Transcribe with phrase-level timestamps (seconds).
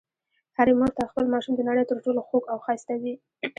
[0.57, 3.13] هرې مور ته خپل ماشوم د نړۍ تر ټولو خوږ او ښایسته وي.